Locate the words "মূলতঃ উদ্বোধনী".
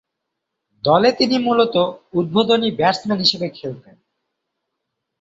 1.37-2.69